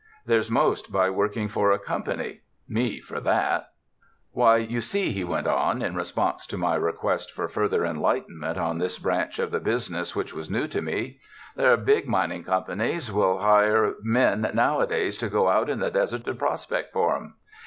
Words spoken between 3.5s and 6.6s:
TOURIST TOWNS '^Why, you see," he went on, in response to